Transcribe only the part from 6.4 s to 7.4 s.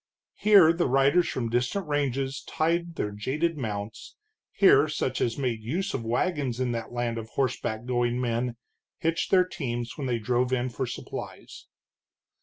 in that land of